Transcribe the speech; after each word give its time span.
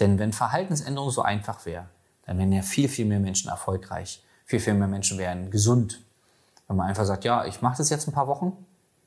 Denn 0.00 0.18
wenn 0.18 0.32
Verhaltensänderung 0.32 1.10
so 1.10 1.22
einfach 1.22 1.66
wäre, 1.66 1.86
dann 2.26 2.38
wären 2.38 2.52
ja 2.52 2.62
viel, 2.62 2.88
viel 2.88 3.06
mehr 3.06 3.20
Menschen 3.20 3.50
erfolgreich. 3.50 4.22
Viel, 4.46 4.60
viel 4.60 4.74
mehr 4.74 4.88
Menschen 4.88 5.18
wären 5.18 5.50
gesund. 5.50 6.00
Wenn 6.68 6.76
man 6.76 6.88
einfach 6.88 7.04
sagt, 7.04 7.24
ja, 7.24 7.44
ich 7.44 7.62
mache 7.62 7.78
das 7.78 7.90
jetzt 7.90 8.08
ein 8.08 8.12
paar 8.12 8.26
Wochen, 8.26 8.56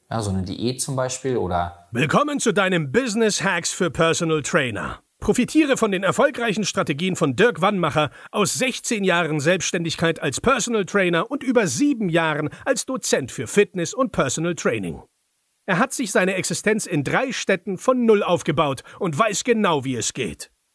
ja, 0.10 0.22
so 0.22 0.30
eine 0.30 0.44
Diät 0.44 0.82
zum 0.82 0.96
Beispiel 0.96 1.38
oder. 1.38 1.88
Willkommen 1.92 2.40
zu 2.40 2.54
deinem 2.54 2.92
Business 2.92 3.44
Hacks 3.44 3.72
für 3.74 3.92
Personal 3.92 4.42
Trainer. 4.42 5.00
Profitiere 5.20 5.78
von 5.78 5.92
den 5.92 6.04
erfolgreichen 6.04 6.64
Strategien 6.64 7.16
von 7.16 7.36
Dirk 7.36 7.60
Wannmacher 7.60 8.12
aus 8.32 8.54
16 8.54 9.04
Jahren 9.04 9.40
Selbstständigkeit 9.40 10.22
als 10.22 10.40
Personal 10.40 10.86
Trainer 10.86 11.30
und 11.30 11.44
über 11.44 11.68
sieben 11.68 12.08
Jahren 12.08 12.50
als 12.66 12.86
Dozent 12.86 13.32
für 13.32 13.48
Fitness 13.48 13.94
und 13.94 14.12
Personal 14.12 14.56
Training. 14.56 15.02
Er 15.66 15.80
hat 15.80 15.92
sich 15.92 16.12
seine 16.12 16.36
Existenz 16.36 16.86
in 16.86 17.04
drei 17.04 17.34
Städten 17.34 17.78
von 17.78 18.06
Null 18.06 18.24
aufgebaut 18.24 18.84
und 19.00 19.18
weiß 19.18 19.44
genau, 19.44 19.84
wie 19.84 19.96
es 19.96 20.14
geht. 20.14 20.52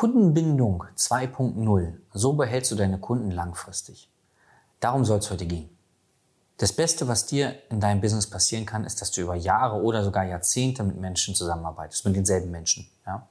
Kundenbindung 0.00 0.84
2.0. 0.96 1.92
So 2.14 2.32
behältst 2.32 2.70
du 2.70 2.74
deine 2.74 2.98
Kunden 2.98 3.30
langfristig. 3.30 4.08
Darum 4.80 5.04
soll 5.04 5.18
es 5.18 5.30
heute 5.30 5.44
gehen. 5.44 5.68
Das 6.56 6.72
Beste, 6.72 7.06
was 7.06 7.26
dir 7.26 7.56
in 7.68 7.80
deinem 7.80 8.00
Business 8.00 8.26
passieren 8.30 8.64
kann, 8.64 8.84
ist, 8.84 9.02
dass 9.02 9.10
du 9.10 9.20
über 9.20 9.34
Jahre 9.34 9.76
oder 9.82 10.02
sogar 10.02 10.24
Jahrzehnte 10.24 10.84
mit 10.84 10.96
Menschen 10.96 11.34
zusammenarbeitest, 11.34 12.06
mit 12.06 12.16
denselben 12.16 12.50
Menschen. 12.50 12.88
Ja? 13.06 13.28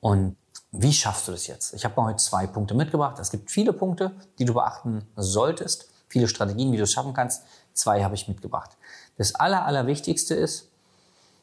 Und 0.00 0.38
wie 0.72 0.94
schaffst 0.94 1.28
du 1.28 1.32
das 1.32 1.46
jetzt? 1.46 1.74
Ich 1.74 1.84
habe 1.84 1.94
mal 2.00 2.06
heute 2.06 2.24
zwei 2.24 2.46
Punkte 2.46 2.72
mitgebracht. 2.72 3.18
Es 3.18 3.30
gibt 3.30 3.50
viele 3.50 3.74
Punkte, 3.74 4.12
die 4.38 4.46
du 4.46 4.54
beachten 4.54 5.06
solltest, 5.14 5.90
viele 6.08 6.26
Strategien, 6.26 6.72
wie 6.72 6.78
du 6.78 6.84
es 6.84 6.92
schaffen 6.92 7.12
kannst. 7.12 7.42
Zwei 7.74 8.02
habe 8.02 8.14
ich 8.14 8.28
mitgebracht. 8.28 8.70
Das 9.18 9.34
Aller, 9.34 9.66
Allerwichtigste 9.66 10.34
ist, 10.34 10.70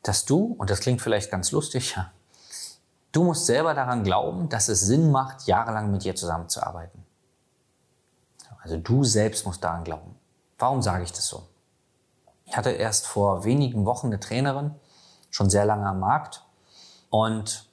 dass 0.01 0.25
du, 0.25 0.55
und 0.57 0.71
das 0.71 0.79
klingt 0.79 1.03
vielleicht 1.03 1.29
ganz 1.29 1.51
lustig, 1.51 1.95
Du 3.15 3.23
musst 3.23 3.45
selber 3.45 3.73
daran 3.73 4.03
glauben, 4.03 4.49
dass 4.49 4.67
es 4.67 4.81
Sinn 4.81 5.09
macht, 5.09 5.47
jahrelang 5.47 5.89
mit 5.89 6.03
dir 6.03 6.17
zusammenzuarbeiten. 6.17 7.05
Also 8.61 8.75
du 8.75 9.05
selbst 9.05 9.45
musst 9.45 9.63
daran 9.63 9.85
glauben. 9.85 10.15
Warum 10.57 10.81
sage 10.81 11.05
ich 11.05 11.13
das 11.13 11.25
so? 11.25 11.43
Ich 12.43 12.57
hatte 12.57 12.71
erst 12.71 13.07
vor 13.07 13.45
wenigen 13.45 13.85
Wochen 13.85 14.07
eine 14.07 14.19
Trainerin, 14.19 14.75
schon 15.29 15.49
sehr 15.49 15.63
lange 15.63 15.87
am 15.87 16.01
Markt. 16.01 16.43
Und 17.09 17.69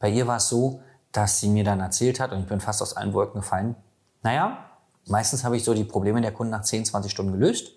bei 0.00 0.08
ihr 0.08 0.26
war 0.26 0.38
es 0.38 0.48
so, 0.48 0.82
dass 1.12 1.38
sie 1.38 1.50
mir 1.50 1.62
dann 1.62 1.78
erzählt 1.78 2.18
hat, 2.18 2.32
und 2.32 2.40
ich 2.40 2.46
bin 2.48 2.60
fast 2.60 2.82
aus 2.82 2.96
allen 2.96 3.14
Wolken 3.14 3.42
gefallen, 3.42 3.76
naja, 4.24 4.58
meistens 5.06 5.44
habe 5.44 5.56
ich 5.56 5.62
so 5.62 5.72
die 5.72 5.84
Probleme 5.84 6.20
der 6.20 6.32
Kunden 6.32 6.50
nach 6.50 6.62
10, 6.62 6.86
20 6.86 7.12
Stunden 7.12 7.30
gelöst. 7.30 7.74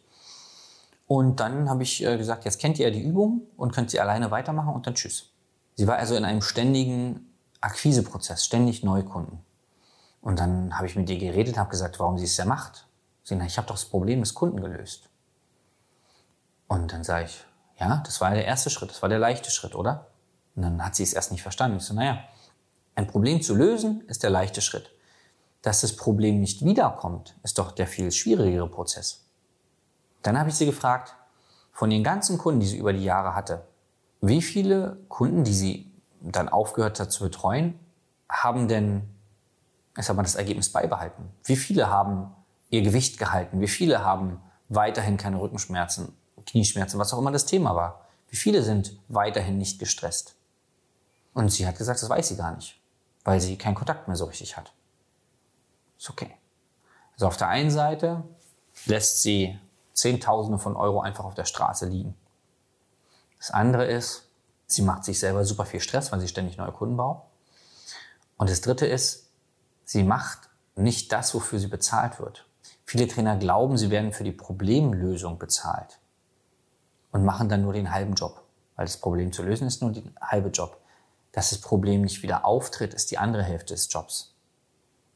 Und 1.06 1.40
dann 1.40 1.70
habe 1.70 1.84
ich 1.84 2.04
äh, 2.04 2.18
gesagt, 2.18 2.44
jetzt 2.46 2.60
kennt 2.60 2.80
ihr 2.80 2.90
die 2.90 3.04
Übung 3.04 3.44
und 3.56 3.72
könnt 3.72 3.92
sie 3.92 4.00
alleine 4.00 4.32
weitermachen 4.32 4.74
und 4.74 4.88
dann 4.88 4.96
tschüss. 4.96 5.33
Sie 5.76 5.88
war 5.88 5.98
also 5.98 6.16
in 6.16 6.26
einem 6.26 6.42
ständigen 6.42 7.34
Akquiseprozess, 7.62 8.46
ständig 8.46 8.84
Neukunden. 8.84 9.40
Und 10.22 10.40
dann 10.40 10.78
habe 10.78 10.88
ich 10.88 10.96
mit 10.96 11.10
ihr 11.10 11.18
geredet, 11.18 11.58
habe 11.58 11.70
gesagt, 11.70 12.00
warum 12.00 12.18
sie 12.18 12.26
es 12.26 12.38
ja 12.38 12.46
macht. 12.46 12.88
Sie 13.24 13.36
sagt, 13.36 13.50
ich 13.50 13.58
habe 13.58 13.68
doch 13.68 13.76
das 13.76 13.86
Problem 13.86 14.20
des 14.20 14.34
Kunden 14.34 14.62
gelöst. 14.62 15.10
Und 16.68 16.92
dann 16.94 17.04
sage 17.04 17.26
ich, 17.26 17.46
ja, 17.80 18.02
das 18.06 18.22
war 18.22 18.32
der 18.32 18.46
erste 18.46 18.70
Schritt, 18.70 18.90
das 18.90 19.02
war 19.02 19.10
der 19.10 19.20
leichte 19.20 19.52
Schritt, 19.52 19.76
oder? 19.76 20.08
Und 20.56 20.64
dann 20.64 20.86
hat 20.86 20.96
sie 20.96 21.04
es 21.04 21.14
erst 21.14 21.32
nicht 21.32 21.42
verstanden. 21.42 21.78
Ich 21.78 21.84
so, 21.84 21.94
naja, 21.94 22.24
ein 22.96 23.08
Problem 23.08 23.42
zu 23.42 23.56
lösen 23.56 24.02
ist 24.08 24.24
der 24.24 24.30
leichte 24.30 24.62
Schritt. 24.62 24.92
Dass 25.62 25.82
das 25.82 25.96
Problem 25.96 26.40
nicht 26.40 26.64
wiederkommt, 26.64 27.36
ist 27.44 27.58
doch 27.58 27.72
der 27.72 27.88
viel 27.88 28.12
schwierigere 28.12 28.70
Prozess. 28.70 29.26
Dann 30.22 30.38
habe 30.38 30.50
ich 30.50 30.56
sie 30.56 30.66
gefragt, 30.66 31.16
von 31.72 31.90
den 31.90 32.04
ganzen 32.04 32.38
Kunden, 32.38 32.60
die 32.60 32.68
sie 32.68 32.78
über 32.78 32.94
die 32.94 33.04
Jahre 33.04 33.36
hatte, 33.36 33.66
wie 34.26 34.42
viele 34.42 34.98
Kunden, 35.10 35.44
die 35.44 35.54
sie 35.54 35.92
dann 36.22 36.48
aufgehört 36.48 37.00
hat 37.00 37.12
zu 37.12 37.24
betreuen, 37.24 37.78
haben 38.30 38.68
denn 38.68 39.14
ich 39.98 40.06
sag 40.06 40.16
mal, 40.16 40.24
das 40.24 40.36
Ergebnis 40.36 40.72
beibehalten? 40.72 41.30
Wie 41.44 41.56
viele 41.56 41.90
haben 41.90 42.34
ihr 42.70 42.82
Gewicht 42.82 43.18
gehalten? 43.18 43.62
Wie 43.62 43.68
viele 43.68 44.04
haben 44.04 44.42
weiterhin 44.70 45.18
keine 45.18 45.40
Rückenschmerzen, 45.40 46.16
Knieschmerzen, 46.46 47.00
was 47.00 47.14
auch 47.14 47.20
immer 47.20 47.32
das 47.32 47.46
Thema 47.46 47.76
war? 47.76 48.08
Wie 48.30 48.36
viele 48.36 48.64
sind 48.64 48.98
weiterhin 49.08 49.58
nicht 49.58 49.78
gestresst? 49.78 50.36
Und 51.34 51.50
sie 51.50 51.68
hat 51.68 51.78
gesagt, 51.78 52.02
das 52.02 52.10
weiß 52.10 52.30
sie 52.30 52.38
gar 52.38 52.56
nicht, 52.56 52.80
weil 53.24 53.40
sie 53.40 53.58
keinen 53.58 53.76
Kontakt 53.76 54.08
mehr 54.08 54.18
so 54.18 54.26
richtig 54.26 54.58
hat. 54.58 54.74
Ist 55.98 56.10
okay. 56.10 56.32
Also 57.14 57.28
auf 57.28 57.38
der 57.38 57.50
einen 57.50 57.70
Seite 57.70 58.24
lässt 58.86 59.22
sie 59.22 59.60
Zehntausende 59.94 60.58
von 60.58 60.76
Euro 60.76 61.02
einfach 61.02 61.26
auf 61.26 61.36
der 61.36 61.46
Straße 61.46 61.86
liegen. 61.86 62.16
Das 63.44 63.52
andere 63.52 63.84
ist, 63.84 64.30
sie 64.68 64.84
macht 64.84 65.04
sich 65.04 65.20
selber 65.20 65.44
super 65.44 65.66
viel 65.66 65.82
Stress, 65.82 66.14
weil 66.14 66.22
sie 66.22 66.30
ständig 66.30 66.56
neue 66.56 66.72
Kunden 66.72 66.96
baut. 66.96 67.24
Und 68.38 68.50
das 68.50 68.62
dritte 68.62 68.86
ist, 68.86 69.30
sie 69.84 70.04
macht 70.04 70.50
nicht 70.76 71.12
das, 71.12 71.34
wofür 71.36 71.60
sie 71.60 71.68
bezahlt 71.68 72.22
wird. 72.22 72.48
Viele 72.86 73.06
Trainer 73.06 73.36
glauben, 73.36 73.78
sie 73.78 73.90
werden 73.90 74.14
für 74.14 74.24
die 74.24 74.32
Problemlösung 74.32 75.40
bezahlt 75.40 76.00
und 77.12 77.26
machen 77.26 77.50
dann 77.50 77.64
nur 77.64 77.74
den 77.74 77.94
halben 77.94 78.14
Job, 78.14 78.46
weil 78.78 78.86
das 78.86 78.96
Problem 78.96 79.34
zu 79.34 79.44
lösen 79.44 79.68
ist 79.68 79.82
nur 79.82 79.92
der 79.92 80.04
halbe 80.22 80.48
Job. 80.48 80.80
Dass 81.34 81.50
das 81.50 81.60
Problem 81.60 82.04
nicht 82.04 82.24
wieder 82.24 82.46
auftritt, 82.46 82.94
ist 82.94 83.12
die 83.12 83.18
andere 83.18 83.44
Hälfte 83.44 83.74
des 83.74 83.92
Jobs. 83.92 84.38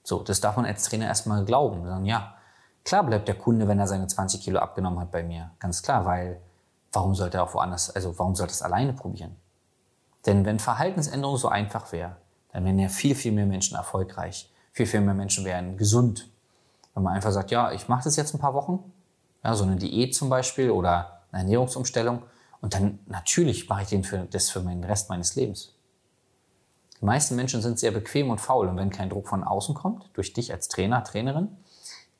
So, 0.04 0.22
das 0.22 0.42
darf 0.42 0.58
man 0.58 0.66
als 0.66 0.84
Trainer 0.84 1.06
erstmal 1.06 1.46
glauben. 1.46 1.86
Sagen, 1.86 2.04
ja, 2.04 2.36
klar 2.84 3.06
bleibt 3.06 3.30
der 3.30 3.36
Kunde, 3.36 3.70
wenn 3.70 3.80
er 3.80 3.88
seine 3.88 4.08
20 4.08 4.42
Kilo 4.42 4.60
abgenommen 4.60 5.00
hat 5.00 5.12
bei 5.12 5.24
mir. 5.24 5.52
Ganz 5.60 5.82
klar, 5.82 6.04
weil 6.04 6.42
warum 6.92 7.16
sollte 7.16 7.38
er 7.38 7.44
auch 7.44 7.54
woanders, 7.54 7.90
also 7.90 8.18
warum 8.18 8.36
sollte 8.36 8.52
er 8.52 8.56
es 8.56 8.62
alleine 8.62 8.94
probieren? 8.94 9.36
Denn 10.26 10.46
wenn 10.46 10.60
Verhaltensänderung 10.60 11.38
so 11.38 11.48
einfach 11.48 11.92
wäre, 11.92 12.18
dann 12.52 12.66
wären 12.66 12.80
ja 12.80 12.90
viel, 12.90 13.16
viel 13.16 13.32
mehr 13.32 13.46
Menschen 13.46 13.78
erfolgreich. 13.78 14.52
Viel, 14.74 14.86
viel 14.86 15.02
mehr 15.02 15.14
Menschen 15.14 15.46
wären 15.46 15.78
gesund. 15.78 16.30
Wenn 16.94 17.04
man 17.04 17.14
einfach 17.14 17.32
sagt, 17.32 17.52
ja, 17.52 17.72
ich 17.72 17.88
mache 17.88 18.04
das 18.04 18.16
jetzt 18.16 18.34
ein 18.34 18.40
paar 18.40 18.54
Wochen, 18.54 18.92
ja, 19.44 19.54
so 19.56 19.64
eine 19.64 19.76
Diät 19.76 20.16
zum 20.16 20.30
Beispiel 20.30 20.72
oder 20.72 21.22
eine 21.32 21.44
Ernährungsumstellung 21.44 22.24
und 22.62 22.74
dann 22.74 23.00
natürlich 23.06 23.70
mache 23.70 23.84
ich 23.84 23.90
den 23.90 24.04
für, 24.04 24.20
das 24.20 24.50
für 24.50 24.60
den 24.60 24.84
Rest 24.84 25.10
meines 25.10 25.36
Lebens. 25.36 25.74
Die 27.00 27.06
meisten 27.06 27.36
Menschen 27.36 27.62
sind 27.62 27.80
sehr 27.80 27.92
bequem 27.92 28.30
und 28.30 28.42
faul 28.42 28.68
und 28.68 28.78
wenn 28.78 28.90
kein 28.90 29.10
Druck 29.10 29.28
von 29.28 29.44
außen 29.44 29.76
kommt, 29.76 30.10
durch 30.14 30.34
dich 30.34 30.52
als 30.52 30.68
Trainer, 30.68 31.04
Trainerin, 31.04 31.56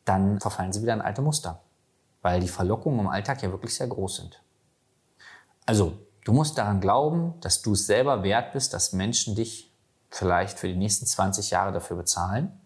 dann 0.06 0.40
verfallen 0.40 0.72
sie 0.72 0.82
wieder 0.82 0.94
in 0.94 1.02
alte 1.02 1.22
Muster, 1.22 1.62
weil 2.22 2.40
die 2.40 2.48
Verlockungen 2.48 3.00
im 3.00 3.08
Alltag 3.08 3.42
ja 3.42 3.52
wirklich 3.52 3.76
sehr 3.76 3.88
groß 3.88 4.18
sind. 4.18 4.42
Also, 5.68 5.98
du 6.24 6.32
musst 6.32 6.58
daran 6.58 6.82
glauben, 6.82 7.36
dass 7.42 7.62
du 7.62 7.74
es 7.74 7.86
selber 7.86 8.24
wert 8.24 8.54
bist, 8.54 8.74
dass 8.74 8.94
Menschen 8.94 9.36
dich 9.36 9.72
vielleicht 10.10 10.58
für 10.58 10.68
die 10.68 10.76
nächsten 10.76 11.06
20 11.06 11.52
Jahre 11.52 11.74
dafür 11.74 11.98
bezahlen, 11.98 12.60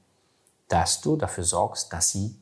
dass 0.68 1.02
du 1.02 1.18
dafür 1.18 1.44
sorgst, 1.44 1.92
dass 1.92 2.12
sie 2.12 2.40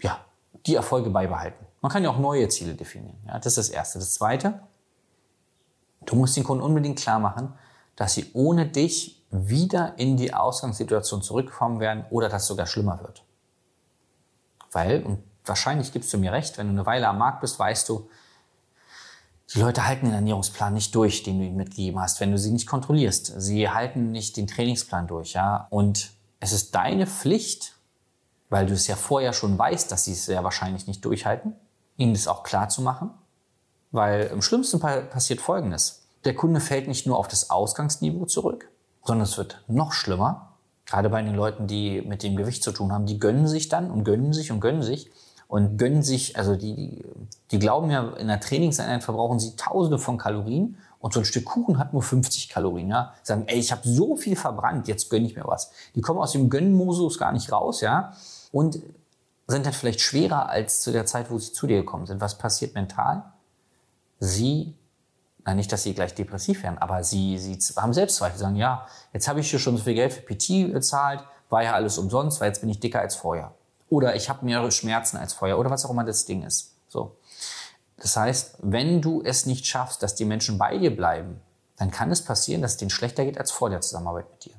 ja, 0.00 0.18
die 0.66 0.74
Erfolge 0.74 1.10
beibehalten. 1.10 1.64
Man 1.80 1.92
kann 1.92 2.02
ja 2.02 2.10
auch 2.10 2.18
neue 2.18 2.48
Ziele 2.48 2.74
definieren. 2.74 3.16
Ja, 3.26 3.38
das 3.38 3.56
ist 3.56 3.56
das 3.56 3.68
Erste. 3.68 4.00
Das 4.00 4.14
Zweite, 4.14 4.60
du 6.04 6.16
musst 6.16 6.36
den 6.36 6.42
Kunden 6.42 6.64
unbedingt 6.64 6.98
klar 6.98 7.20
machen, 7.20 7.54
dass 7.94 8.14
sie 8.14 8.30
ohne 8.34 8.66
dich 8.66 9.24
wieder 9.30 9.94
in 9.96 10.16
die 10.16 10.34
Ausgangssituation 10.34 11.22
zurückkommen 11.22 11.78
werden 11.78 12.04
oder 12.10 12.28
dass 12.28 12.42
es 12.42 12.48
sogar 12.48 12.66
schlimmer 12.66 13.00
wird. 13.00 13.24
Weil, 14.72 15.04
und 15.04 15.22
wahrscheinlich 15.44 15.92
gibst 15.92 16.12
du 16.12 16.18
mir 16.18 16.32
recht, 16.32 16.58
wenn 16.58 16.66
du 16.66 16.72
eine 16.72 16.86
Weile 16.86 17.06
am 17.06 17.18
Markt 17.18 17.40
bist, 17.40 17.58
weißt 17.58 17.88
du, 17.88 18.08
die 19.54 19.60
Leute 19.60 19.86
halten 19.86 20.06
den 20.06 20.14
Ernährungsplan 20.14 20.74
nicht 20.74 20.94
durch, 20.94 21.22
den 21.22 21.38
du 21.38 21.44
ihnen 21.44 21.56
mitgegeben 21.56 22.00
hast, 22.00 22.20
wenn 22.20 22.32
du 22.32 22.38
sie 22.38 22.50
nicht 22.50 22.66
kontrollierst. 22.66 23.40
Sie 23.40 23.68
halten 23.68 24.10
nicht 24.10 24.36
den 24.36 24.46
Trainingsplan 24.46 25.06
durch, 25.06 25.34
ja. 25.34 25.68
Und 25.70 26.10
es 26.40 26.52
ist 26.52 26.74
deine 26.74 27.06
Pflicht, 27.06 27.74
weil 28.48 28.66
du 28.66 28.74
es 28.74 28.86
ja 28.86 28.96
vorher 28.96 29.32
schon 29.32 29.56
weißt, 29.56 29.90
dass 29.90 30.04
sie 30.04 30.12
es 30.12 30.26
sehr 30.26 30.42
wahrscheinlich 30.42 30.86
nicht 30.86 31.04
durchhalten, 31.04 31.54
ihnen 31.96 32.12
das 32.12 32.26
auch 32.28 32.42
klar 32.42 32.68
zu 32.68 32.82
machen. 32.82 33.10
Weil 33.92 34.26
im 34.26 34.42
schlimmsten 34.42 34.80
Fall 34.80 35.02
passiert 35.02 35.40
Folgendes. 35.40 36.02
Der 36.24 36.34
Kunde 36.34 36.60
fällt 36.60 36.88
nicht 36.88 37.06
nur 37.06 37.16
auf 37.16 37.28
das 37.28 37.50
Ausgangsniveau 37.50 38.26
zurück, 38.26 38.68
sondern 39.04 39.24
es 39.24 39.38
wird 39.38 39.62
noch 39.68 39.92
schlimmer. 39.92 40.54
Gerade 40.86 41.08
bei 41.08 41.22
den 41.22 41.34
Leuten, 41.34 41.68
die 41.68 42.02
mit 42.02 42.24
dem 42.24 42.36
Gewicht 42.36 42.64
zu 42.64 42.72
tun 42.72 42.92
haben, 42.92 43.06
die 43.06 43.18
gönnen 43.18 43.46
sich 43.46 43.68
dann 43.68 43.90
und 43.90 44.04
gönnen 44.04 44.32
sich 44.32 44.50
und 44.50 44.60
gönnen 44.60 44.82
sich 44.82 45.10
und 45.46 45.78
gönnen 45.78 46.02
sich, 46.02 46.36
also 46.36 46.56
die, 46.56 46.74
die 46.74 47.04
glauben 47.48 47.90
ja, 47.90 48.08
in 48.16 48.26
der 48.28 48.40
Trainingseinheit 48.40 49.04
verbrauchen 49.04 49.38
sie 49.38 49.54
tausende 49.56 49.98
von 49.98 50.18
Kalorien 50.18 50.76
Und 50.98 51.14
so 51.14 51.20
ein 51.20 51.24
Stück 51.24 51.44
Kuchen 51.44 51.78
hat 51.78 51.92
nur 51.92 52.02
50 52.02 52.48
Kalorien. 52.48 52.88
Ja? 52.88 53.14
Sagen, 53.22 53.44
ey, 53.46 53.58
ich 53.58 53.70
habe 53.70 53.82
so 53.84 54.16
viel 54.16 54.36
verbrannt, 54.36 54.88
jetzt 54.88 55.10
gönne 55.10 55.26
ich 55.26 55.36
mir 55.36 55.44
was. 55.44 55.70
Die 55.94 56.00
kommen 56.00 56.18
aus 56.18 56.32
dem 56.32 56.50
Gönnenmodus 56.50 57.18
gar 57.18 57.32
nicht 57.32 57.52
raus, 57.52 57.80
ja. 57.80 58.12
Und 58.50 58.80
sind 59.46 59.64
dann 59.64 59.72
vielleicht 59.72 60.00
schwerer 60.00 60.48
als 60.48 60.80
zu 60.80 60.90
der 60.90 61.06
Zeit, 61.06 61.30
wo 61.30 61.38
sie 61.38 61.52
zu 61.52 61.66
dir 61.66 61.76
gekommen 61.76 62.06
sind. 62.06 62.20
Was 62.20 62.36
passiert 62.36 62.74
mental? 62.74 63.22
Sie, 64.18 64.74
na 65.44 65.54
nicht, 65.54 65.70
dass 65.70 65.84
sie 65.84 65.94
gleich 65.94 66.14
depressiv 66.14 66.62
werden, 66.62 66.78
aber 66.78 67.04
sie, 67.04 67.38
sie 67.38 67.56
haben 67.76 67.92
Selbstzweifel. 67.92 68.38
Sie 68.38 68.42
sagen, 68.42 68.56
ja, 68.56 68.86
jetzt 69.12 69.28
habe 69.28 69.40
ich 69.40 69.50
hier 69.50 69.60
schon 69.60 69.76
so 69.76 69.84
viel 69.84 69.94
Geld 69.94 70.12
für 70.12 70.22
PT 70.22 70.72
bezahlt, 70.72 71.22
war 71.48 71.62
ja 71.62 71.74
alles 71.74 71.98
umsonst, 71.98 72.40
weil 72.40 72.48
jetzt 72.48 72.60
bin 72.60 72.70
ich 72.70 72.80
dicker 72.80 73.00
als 73.00 73.14
vorher. 73.14 73.54
Oder 73.88 74.16
ich 74.16 74.28
habe 74.28 74.44
mehrere 74.44 74.72
Schmerzen 74.72 75.16
als 75.16 75.32
vorher 75.32 75.58
oder 75.58 75.70
was 75.70 75.84
auch 75.84 75.90
immer 75.90 76.02
das 76.02 76.24
Ding 76.24 76.42
ist. 76.42 76.75
So. 76.88 77.16
Das 77.96 78.16
heißt, 78.16 78.58
wenn 78.62 79.00
du 79.00 79.22
es 79.22 79.46
nicht 79.46 79.66
schaffst, 79.66 80.02
dass 80.02 80.14
die 80.14 80.24
Menschen 80.24 80.58
bei 80.58 80.76
dir 80.78 80.94
bleiben, 80.94 81.40
dann 81.76 81.90
kann 81.90 82.10
es 82.10 82.24
passieren, 82.24 82.62
dass 82.62 82.72
es 82.72 82.76
denen 82.78 82.90
schlechter 82.90 83.24
geht 83.24 83.38
als 83.38 83.50
vor 83.50 83.70
der 83.70 83.80
Zusammenarbeit 83.80 84.30
mit 84.30 84.44
dir. 84.44 84.54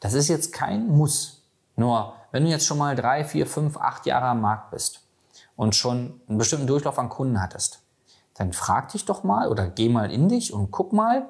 Das 0.00 0.14
ist 0.14 0.28
jetzt 0.28 0.52
kein 0.52 0.88
Muss. 0.88 1.42
Nur, 1.76 2.14
wenn 2.32 2.44
du 2.44 2.50
jetzt 2.50 2.66
schon 2.66 2.78
mal 2.78 2.96
drei, 2.96 3.24
vier, 3.24 3.46
fünf, 3.46 3.76
acht 3.76 4.06
Jahre 4.06 4.26
am 4.26 4.40
Markt 4.40 4.70
bist 4.70 5.00
und 5.56 5.74
schon 5.74 6.20
einen 6.28 6.38
bestimmten 6.38 6.66
Durchlauf 6.66 6.98
an 6.98 7.08
Kunden 7.08 7.40
hattest, 7.40 7.80
dann 8.34 8.52
frag 8.52 8.90
dich 8.90 9.04
doch 9.04 9.22
mal 9.24 9.48
oder 9.48 9.68
geh 9.68 9.88
mal 9.88 10.10
in 10.10 10.28
dich 10.28 10.52
und 10.52 10.70
guck 10.70 10.92
mal 10.92 11.28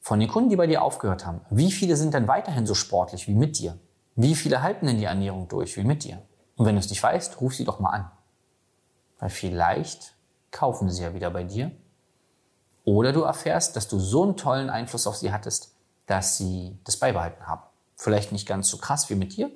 von 0.00 0.18
den 0.18 0.28
Kunden, 0.28 0.50
die 0.50 0.56
bei 0.56 0.66
dir 0.66 0.82
aufgehört 0.82 1.26
haben, 1.26 1.42
wie 1.50 1.70
viele 1.70 1.96
sind 1.96 2.14
denn 2.14 2.26
weiterhin 2.26 2.66
so 2.66 2.74
sportlich 2.74 3.28
wie 3.28 3.34
mit 3.34 3.58
dir? 3.58 3.78
Wie 4.16 4.34
viele 4.34 4.62
halten 4.62 4.86
denn 4.86 4.98
die 4.98 5.04
Ernährung 5.04 5.48
durch 5.48 5.76
wie 5.76 5.84
mit 5.84 6.04
dir? 6.04 6.22
Und 6.56 6.66
wenn 6.66 6.74
du 6.74 6.80
es 6.80 6.90
nicht 6.90 7.02
weißt, 7.02 7.40
ruf 7.40 7.54
sie 7.54 7.64
doch 7.64 7.80
mal 7.80 7.90
an. 7.90 8.10
Weil 9.20 9.30
vielleicht 9.30 10.14
kaufen 10.50 10.90
sie 10.90 11.02
ja 11.02 11.14
wieder 11.14 11.30
bei 11.30 11.44
dir. 11.44 11.70
Oder 12.84 13.12
du 13.12 13.22
erfährst, 13.22 13.76
dass 13.76 13.86
du 13.86 14.00
so 14.00 14.24
einen 14.24 14.36
tollen 14.36 14.70
Einfluss 14.70 15.06
auf 15.06 15.16
sie 15.16 15.32
hattest, 15.32 15.74
dass 16.06 16.38
sie 16.38 16.76
das 16.84 16.96
beibehalten 16.96 17.46
haben. 17.46 17.62
Vielleicht 17.96 18.32
nicht 18.32 18.48
ganz 18.48 18.68
so 18.68 18.78
krass 18.78 19.10
wie 19.10 19.14
mit 19.14 19.36
dir, 19.36 19.50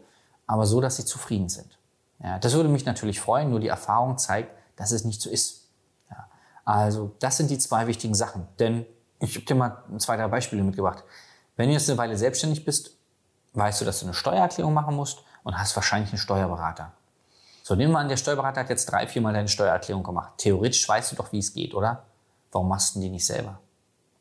aber 0.46 0.66
so, 0.66 0.80
dass 0.80 0.96
sie 0.96 1.04
zufrieden 1.04 1.48
sind. 1.48 1.78
Ja, 2.22 2.38
das 2.38 2.52
würde 2.52 2.68
mich 2.68 2.84
natürlich 2.84 3.20
freuen, 3.20 3.50
nur 3.50 3.60
die 3.60 3.68
Erfahrung 3.68 4.18
zeigt, 4.18 4.54
dass 4.76 4.92
es 4.92 5.04
nicht 5.04 5.20
so 5.20 5.30
ist. 5.30 5.68
Ja, 6.10 6.28
also 6.64 7.16
das 7.18 7.38
sind 7.38 7.50
die 7.50 7.58
zwei 7.58 7.86
wichtigen 7.86 8.14
Sachen. 8.14 8.46
Denn 8.58 8.86
ich 9.18 9.34
habe 9.34 9.46
dir 9.46 9.54
mal 9.54 9.82
zwei, 9.98 10.16
drei 10.16 10.28
Beispiele 10.28 10.62
mitgebracht. 10.62 11.02
Wenn 11.56 11.68
du 11.68 11.72
jetzt 11.72 11.88
eine 11.88 11.98
Weile 11.98 12.16
selbstständig 12.16 12.64
bist, 12.64 12.96
weißt 13.54 13.80
du, 13.80 13.84
dass 13.84 14.00
du 14.00 14.06
eine 14.06 14.14
Steuererklärung 14.14 14.74
machen 14.74 14.94
musst 14.94 15.24
und 15.42 15.58
hast 15.58 15.74
wahrscheinlich 15.76 16.10
einen 16.10 16.18
Steuerberater. 16.18 16.92
So, 17.66 17.74
nehmen 17.74 17.94
wir 17.94 17.98
an, 17.98 18.10
der 18.10 18.18
Steuerberater 18.18 18.60
hat 18.60 18.68
jetzt 18.68 18.92
drei, 18.92 19.06
viermal 19.06 19.32
deine 19.32 19.48
Steuererklärung 19.48 20.02
gemacht. 20.02 20.34
Theoretisch 20.36 20.86
weißt 20.86 21.12
du 21.12 21.16
doch, 21.16 21.32
wie 21.32 21.38
es 21.38 21.54
geht, 21.54 21.72
oder? 21.72 22.04
Warum 22.52 22.68
machst 22.68 22.94
du 22.94 23.00
die 23.00 23.08
nicht 23.08 23.24
selber? 23.24 23.58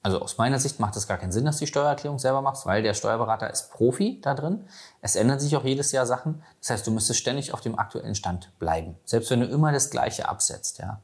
Also 0.02 0.22
aus 0.22 0.38
meiner 0.38 0.60
Sicht 0.60 0.80
macht 0.80 0.96
es 0.96 1.10
gar 1.10 1.18
keinen 1.18 1.34
Sinn, 1.34 1.44
dass 1.44 1.58
du 1.58 1.66
die 1.66 1.68
Steuererklärung 1.68 2.20
selber 2.20 2.42
machst, 2.42 2.66
weil 2.66 2.84
der 2.84 2.94
Steuerberater 2.94 3.50
ist 3.50 3.70
Profi 3.74 4.22
da 4.22 4.34
drin. 4.34 4.66
Es 5.02 5.18
ändern 5.18 5.42
sich 5.42 5.58
auch 5.58 5.66
jedes 5.66 5.92
Jahr 5.92 6.06
Sachen. 6.06 6.42
Das 6.62 6.70
heißt, 6.70 6.88
du 6.88 6.92
müsstest 6.92 7.20
ständig 7.20 7.54
auf 7.54 7.60
dem 7.60 7.78
aktuellen 7.78 8.16
Stand 8.16 8.58
bleiben. 8.60 8.96
Selbst 9.04 9.30
wenn 9.30 9.42
du 9.42 9.48
immer 9.48 9.74
das 9.74 9.90
Gleiche 9.90 10.30
absetzt, 10.30 10.80
ja. 10.80 11.02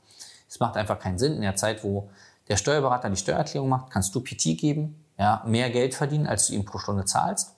Es 0.47 0.61
macht 0.61 0.77
einfach 0.77 0.97
keinen 0.97 1.19
Sinn. 1.19 1.33
In 1.33 1.41
der 1.41 1.57
Zeit, 1.57 1.83
wo 1.83 2.09
der 2.47 2.55
Steuerberater 2.55 3.09
die 3.09 3.17
Steuererklärung 3.17 3.67
macht, 3.67 3.91
kannst 3.91 4.15
du 4.15 4.21
PT 4.21 4.57
geben, 4.57 5.03
ja, 5.17 5.43
mehr 5.45 5.69
Geld 5.71 5.93
verdienen, 5.93 6.25
als 6.25 6.47
du 6.47 6.53
ihm 6.53 6.63
pro 6.63 6.77
Stunde 6.77 7.03
zahlst. 7.03 7.57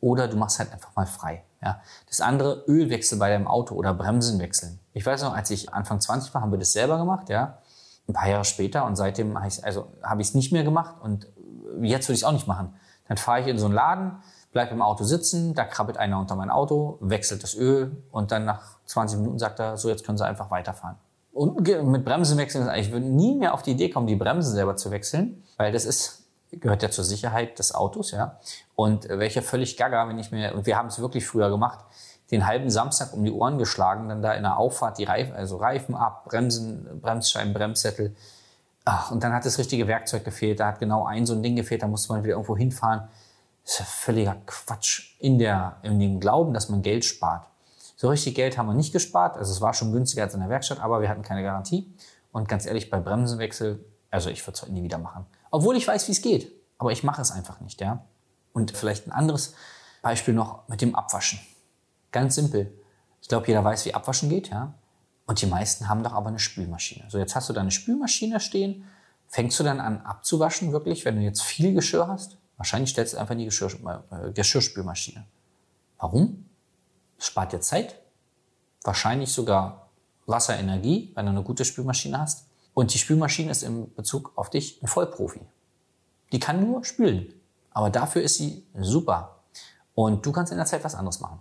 Oder 0.00 0.28
du 0.28 0.36
machst 0.36 0.60
halt 0.60 0.72
einfach 0.72 0.94
mal 0.94 1.06
frei. 1.06 1.42
Ja. 1.62 1.80
Das 2.06 2.20
andere, 2.20 2.64
Ölwechsel 2.66 3.18
bei 3.18 3.28
deinem 3.28 3.46
Auto 3.46 3.74
oder 3.74 3.92
Bremsen 3.94 4.38
wechseln. 4.38 4.78
Ich 4.92 5.04
weiß 5.04 5.22
noch, 5.22 5.34
als 5.34 5.50
ich 5.50 5.72
Anfang 5.72 6.00
20 6.00 6.32
war, 6.32 6.40
haben 6.40 6.52
wir 6.52 6.58
das 6.58 6.72
selber 6.72 6.98
gemacht, 6.98 7.28
ja 7.28 7.58
ein 8.10 8.12
paar 8.12 8.28
Jahre 8.28 8.44
später 8.44 8.84
und 8.84 8.96
seitdem 8.96 9.36
habe 9.36 9.48
ich 9.48 9.64
also 9.64 9.88
habe 10.02 10.20
ich 10.20 10.28
es 10.28 10.34
nicht 10.34 10.52
mehr 10.52 10.64
gemacht 10.64 10.96
und 11.00 11.26
jetzt 11.80 12.08
würde 12.08 12.14
ich 12.14 12.20
es 12.20 12.24
auch 12.24 12.32
nicht 12.32 12.46
machen. 12.46 12.74
Dann 13.08 13.16
fahre 13.16 13.40
ich 13.40 13.46
in 13.46 13.58
so 13.58 13.66
einen 13.66 13.74
Laden, 13.74 14.18
bleibe 14.52 14.72
im 14.72 14.82
Auto 14.82 15.04
sitzen, 15.04 15.54
da 15.54 15.64
krabbelt 15.64 15.96
einer 15.96 16.18
unter 16.18 16.36
mein 16.36 16.50
Auto, 16.50 16.98
wechselt 17.00 17.42
das 17.42 17.54
Öl 17.54 17.96
und 18.10 18.30
dann 18.30 18.44
nach 18.44 18.78
20 18.86 19.18
Minuten 19.18 19.38
sagt 19.38 19.58
er, 19.58 19.76
so 19.76 19.88
jetzt 19.88 20.04
können 20.04 20.18
Sie 20.18 20.26
einfach 20.26 20.50
weiterfahren. 20.50 20.96
Und 21.32 21.60
mit 21.60 22.04
Bremsen 22.04 22.38
wechseln, 22.38 22.68
ich 22.74 22.90
würde 22.90 23.06
nie 23.06 23.36
mehr 23.36 23.54
auf 23.54 23.62
die 23.62 23.72
Idee 23.72 23.88
kommen, 23.88 24.06
die 24.06 24.16
Bremsen 24.16 24.52
selber 24.52 24.76
zu 24.76 24.90
wechseln, 24.90 25.44
weil 25.56 25.72
das 25.72 25.84
ist 25.84 26.19
gehört 26.52 26.82
ja 26.82 26.90
zur 26.90 27.04
Sicherheit 27.04 27.58
des 27.58 27.74
Autos, 27.74 28.10
ja. 28.10 28.38
Und 28.74 29.08
welcher 29.08 29.42
völlig 29.42 29.76
gaga, 29.76 30.08
wenn 30.08 30.18
ich 30.18 30.30
mir 30.32 30.54
und 30.54 30.66
wir 30.66 30.76
haben 30.76 30.88
es 30.88 30.98
wirklich 30.98 31.26
früher 31.26 31.50
gemacht, 31.50 31.84
den 32.30 32.46
halben 32.46 32.70
Samstag 32.70 33.12
um 33.12 33.24
die 33.24 33.32
Ohren 33.32 33.58
geschlagen, 33.58 34.08
dann 34.08 34.22
da 34.22 34.32
in 34.34 34.42
der 34.42 34.56
Auffahrt 34.56 34.98
die 34.98 35.04
Reifen, 35.04 35.34
also 35.34 35.56
Reifen 35.56 35.94
ab, 35.94 36.24
Bremsen, 36.26 37.00
Bremsscheiben, 37.00 37.52
Bremssättel. 37.52 38.14
Ach, 38.84 39.10
und 39.10 39.22
dann 39.22 39.32
hat 39.32 39.44
das 39.44 39.58
richtige 39.58 39.86
Werkzeug 39.86 40.24
gefehlt. 40.24 40.60
Da 40.60 40.68
hat 40.68 40.78
genau 40.78 41.04
ein 41.04 41.26
so 41.26 41.34
ein 41.34 41.42
Ding 41.42 41.56
gefehlt, 41.56 41.82
da 41.82 41.86
musste 41.86 42.12
man 42.12 42.22
wieder 42.22 42.34
irgendwo 42.34 42.56
hinfahren. 42.56 43.08
Das 43.64 43.74
ist 43.74 43.78
ja 43.80 43.84
völliger 43.84 44.36
Quatsch 44.46 45.16
in, 45.18 45.38
der, 45.38 45.76
in 45.82 45.98
dem 45.98 46.20
Glauben, 46.20 46.54
dass 46.54 46.68
man 46.68 46.82
Geld 46.82 47.04
spart. 47.04 47.46
So 47.96 48.08
richtig 48.08 48.34
Geld 48.34 48.56
haben 48.56 48.66
wir 48.66 48.74
nicht 48.74 48.92
gespart. 48.92 49.36
Also 49.36 49.52
es 49.52 49.60
war 49.60 49.74
schon 49.74 49.92
günstiger 49.92 50.22
als 50.22 50.34
in 50.34 50.40
der 50.40 50.48
Werkstatt, 50.48 50.80
aber 50.80 51.02
wir 51.02 51.08
hatten 51.08 51.22
keine 51.22 51.42
Garantie. 51.42 51.92
Und 52.32 52.48
ganz 52.48 52.64
ehrlich, 52.64 52.90
bei 52.90 53.00
Bremsenwechsel, 53.00 53.84
also 54.10 54.30
ich 54.30 54.46
würde 54.46 54.54
es 54.54 54.62
heute 54.62 54.72
nie 54.72 54.82
wieder 54.82 54.98
machen. 54.98 55.26
Obwohl 55.50 55.76
ich 55.76 55.86
weiß, 55.86 56.08
wie 56.08 56.12
es 56.12 56.22
geht. 56.22 56.52
Aber 56.78 56.92
ich 56.92 57.02
mache 57.02 57.20
es 57.22 57.30
einfach 57.30 57.60
nicht, 57.60 57.80
ja. 57.80 58.04
Und 58.52 58.76
vielleicht 58.76 59.06
ein 59.06 59.12
anderes 59.12 59.54
Beispiel 60.02 60.34
noch 60.34 60.66
mit 60.68 60.80
dem 60.80 60.94
Abwaschen. 60.94 61.40
Ganz 62.10 62.34
simpel. 62.34 62.72
Ich 63.20 63.28
glaube, 63.28 63.46
jeder 63.46 63.62
weiß, 63.62 63.84
wie 63.84 63.94
Abwaschen 63.94 64.28
geht, 64.28 64.48
ja. 64.48 64.74
Und 65.26 65.40
die 65.40 65.46
meisten 65.46 65.88
haben 65.88 66.02
doch 66.02 66.12
aber 66.12 66.28
eine 66.28 66.38
Spülmaschine. 66.38 67.04
So, 67.08 67.18
jetzt 67.18 67.36
hast 67.36 67.48
du 67.48 67.52
deine 67.52 67.70
Spülmaschine 67.70 68.40
stehen. 68.40 68.84
Fängst 69.28 69.60
du 69.60 69.64
dann 69.64 69.78
an 69.78 70.00
abzuwaschen, 70.00 70.72
wirklich, 70.72 71.04
wenn 71.04 71.16
du 71.16 71.22
jetzt 71.22 71.42
viel 71.42 71.72
Geschirr 71.72 72.08
hast? 72.08 72.38
Wahrscheinlich 72.56 72.90
stellst 72.90 73.12
du 73.14 73.18
einfach 73.18 73.32
in 73.32 73.38
die 73.38 73.44
Geschirr, 73.44 73.70
äh, 74.10 74.32
Geschirrspülmaschine. 74.32 75.24
Warum? 75.98 76.46
Es 77.16 77.26
spart 77.26 77.52
dir 77.52 77.60
Zeit. 77.60 78.00
Wahrscheinlich 78.82 79.32
sogar 79.32 79.90
Wasserenergie, 80.26 81.12
wenn 81.14 81.26
du 81.26 81.30
eine 81.30 81.42
gute 81.42 81.64
Spülmaschine 81.64 82.18
hast. 82.18 82.49
Und 82.80 82.94
die 82.94 82.98
Spülmaschine 82.98 83.50
ist 83.50 83.62
im 83.62 83.92
Bezug 83.92 84.32
auf 84.36 84.48
dich 84.48 84.82
ein 84.82 84.86
Vollprofi. 84.86 85.42
Die 86.32 86.40
kann 86.40 86.66
nur 86.66 86.82
spülen. 86.82 87.30
Aber 87.72 87.90
dafür 87.90 88.22
ist 88.22 88.36
sie 88.36 88.66
super. 88.74 89.42
Und 89.94 90.24
du 90.24 90.32
kannst 90.32 90.50
in 90.50 90.56
der 90.56 90.64
Zeit 90.64 90.82
was 90.82 90.94
anderes 90.94 91.20
machen. 91.20 91.40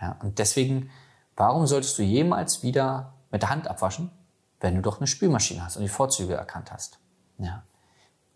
Ja, 0.00 0.16
und 0.24 0.40
deswegen, 0.40 0.90
warum 1.36 1.68
solltest 1.68 1.96
du 1.98 2.02
jemals 2.02 2.64
wieder 2.64 3.12
mit 3.30 3.42
der 3.42 3.50
Hand 3.50 3.68
abwaschen, 3.68 4.10
wenn 4.58 4.74
du 4.74 4.82
doch 4.82 4.98
eine 4.98 5.06
Spülmaschine 5.06 5.64
hast 5.64 5.76
und 5.76 5.82
die 5.82 5.88
Vorzüge 5.88 6.34
erkannt 6.34 6.72
hast? 6.72 6.98
Ja. 7.38 7.62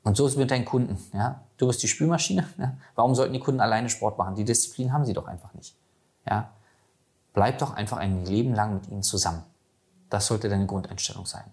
Und 0.05 0.17
so 0.17 0.27
ist 0.27 0.35
es 0.35 0.39
mit 0.39 0.53
deinen 0.53 0.67
Kunden. 0.67 0.97
Ja. 1.13 1.43
Du 1.57 1.67
bist 1.67 1.83
die 1.83 1.89
Spülmaschine. 1.89 2.47
Ja. 2.59 2.77
Warum 2.95 3.17
sollten 3.17 3.33
die 3.33 3.41
Kunden 3.41 3.61
alleine 3.61 3.89
Sport 3.89 4.19
machen? 4.19 4.37
Die 4.37 4.45
Disziplin 4.45 4.93
haben 4.93 5.05
sie 5.05 5.15
doch 5.15 5.27
einfach 5.27 5.53
nicht. 5.55 5.77
Ja. 6.29 6.53
Bleib 7.33 7.59
doch 7.59 7.75
einfach 7.75 7.97
ein 7.97 8.25
Leben 8.25 8.55
lang 8.55 8.75
mit 8.75 8.87
ihnen 8.87 9.03
zusammen. 9.03 9.43
Das 10.11 10.29
sollte 10.29 10.49
deine 10.49 10.67
Grundeinstellung 10.67 11.27
sein. 11.27 11.51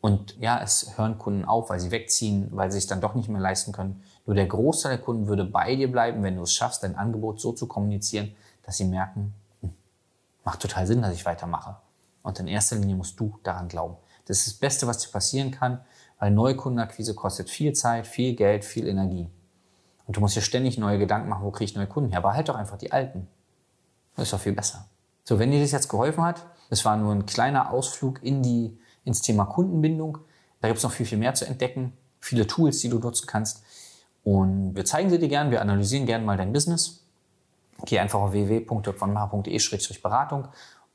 Und 0.00 0.38
ja, 0.38 0.60
es 0.62 0.96
hören 0.96 1.18
Kunden 1.18 1.44
auf, 1.44 1.68
weil 1.68 1.78
sie 1.78 1.90
wegziehen, 1.90 2.48
weil 2.52 2.70
sie 2.70 2.78
es 2.78 2.86
dann 2.86 3.00
doch 3.00 3.14
nicht 3.14 3.28
mehr 3.28 3.40
leisten 3.40 3.72
können. 3.72 4.02
Nur 4.24 4.34
der 4.34 4.46
Großteil 4.46 4.96
der 4.96 5.04
Kunden 5.04 5.26
würde 5.26 5.44
bei 5.44 5.76
dir 5.76 5.90
bleiben, 5.90 6.22
wenn 6.22 6.36
du 6.36 6.42
es 6.42 6.54
schaffst, 6.54 6.82
dein 6.82 6.96
Angebot 6.96 7.40
so 7.40 7.52
zu 7.52 7.66
kommunizieren, 7.66 8.34
dass 8.62 8.78
sie 8.78 8.86
merken, 8.86 9.34
macht 10.44 10.60
total 10.60 10.86
Sinn, 10.86 11.02
dass 11.02 11.14
ich 11.14 11.26
weitermache. 11.26 11.76
Und 12.22 12.38
in 12.38 12.48
erster 12.48 12.76
Linie 12.76 12.96
musst 12.96 13.18
du 13.20 13.38
daran 13.42 13.68
glauben. 13.68 13.96
Das 14.26 14.38
ist 14.38 14.46
das 14.46 14.54
Beste, 14.54 14.86
was 14.86 14.98
dir 14.98 15.10
passieren 15.10 15.50
kann, 15.50 15.80
weil 16.18 16.30
Neukundenakquise 16.30 17.14
kostet 17.14 17.50
viel 17.50 17.72
Zeit, 17.72 18.06
viel 18.06 18.34
Geld, 18.34 18.64
viel 18.64 18.86
Energie. 18.86 19.28
Und 20.06 20.16
du 20.16 20.20
musst 20.20 20.36
dir 20.36 20.42
ständig 20.42 20.78
neue 20.78 20.98
Gedanken 20.98 21.28
machen, 21.28 21.44
wo 21.44 21.50
kriege 21.50 21.70
ich 21.70 21.76
neue 21.76 21.86
Kunden 21.86 22.10
her. 22.10 22.18
Aber 22.18 22.34
halt 22.34 22.48
doch 22.48 22.56
einfach 22.56 22.78
die 22.78 22.92
alten. 22.92 23.28
Das 24.16 24.24
ist 24.24 24.32
doch 24.32 24.40
viel 24.40 24.52
besser. 24.52 24.86
So, 25.24 25.38
wenn 25.38 25.50
dir 25.50 25.60
das 25.60 25.72
jetzt 25.72 25.88
geholfen 25.88 26.24
hat, 26.24 26.44
das 26.68 26.84
war 26.84 26.96
nur 26.96 27.12
ein 27.12 27.26
kleiner 27.26 27.70
Ausflug 27.70 28.22
in 28.22 28.42
die, 28.42 28.78
ins 29.04 29.22
Thema 29.22 29.44
Kundenbindung. 29.44 30.18
Da 30.60 30.68
gibt 30.68 30.78
es 30.78 30.84
noch 30.84 30.92
viel, 30.92 31.06
viel 31.06 31.18
mehr 31.18 31.34
zu 31.34 31.46
entdecken. 31.46 31.92
Viele 32.20 32.46
Tools, 32.46 32.80
die 32.80 32.88
du 32.88 32.98
nutzen 32.98 33.26
kannst. 33.26 33.62
Und 34.24 34.76
wir 34.76 34.84
zeigen 34.84 35.10
sie 35.10 35.18
dir 35.18 35.28
gern, 35.28 35.50
wir 35.50 35.62
analysieren 35.62 36.06
gern 36.06 36.24
mal 36.24 36.36
dein 36.36 36.52
Business 36.52 37.00
Geh 37.84 37.98
einfach 37.98 38.20
auf 38.20 38.32
www.dirkwannmacher.de-beratung 38.32 40.48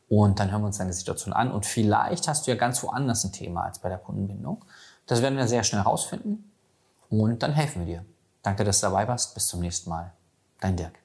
und 0.08 0.40
dann 0.40 0.52
hören 0.52 0.62
wir 0.62 0.68
uns 0.68 0.78
deine 0.78 0.94
Situation 0.94 1.34
an. 1.34 1.52
Und 1.52 1.66
vielleicht 1.66 2.28
hast 2.28 2.46
du 2.46 2.52
ja 2.52 2.58
ganz 2.58 2.84
woanders 2.84 3.24
ein 3.24 3.32
Thema 3.32 3.64
als 3.64 3.80
bei 3.80 3.90
der 3.90 3.98
Kundenbindung. 3.98 4.64
Das 5.08 5.22
werden 5.22 5.38
wir 5.38 5.48
sehr 5.48 5.64
schnell 5.64 5.84
herausfinden 5.84 6.52
und 7.10 7.42
dann 7.44 7.54
helfen 7.54 7.86
wir 7.86 7.86
dir. 7.86 8.04
Danke, 8.44 8.64
dass 8.64 8.82
du 8.82 8.88
dabei 8.88 9.08
warst. 9.08 9.34
Bis 9.34 9.48
zum 9.48 9.62
nächsten 9.62 9.90
Mal. 9.90 10.12
Dein 10.60 10.76
Dirk. 10.76 11.05